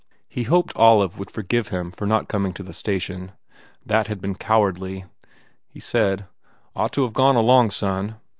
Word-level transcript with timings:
He 0.27 0.45
hoped 0.45 0.75
Olive 0.75 1.19
would 1.19 1.29
forgive 1.29 1.67
him 1.67 1.91
for 1.91 2.07
not 2.07 2.27
coming 2.27 2.53
to 2.53 2.63
the 2.63 2.73
station. 2.73 3.33
That 3.85 4.07
had 4.07 4.19
been 4.19 4.33
cowardly. 4.33 5.05
He 5.67 5.79
said, 5.79 6.25
"Ought 6.75 6.93
to 6.93 7.03
have 7.03 7.13
gone 7.13 7.35
along, 7.35 7.69
son... 7.69 8.15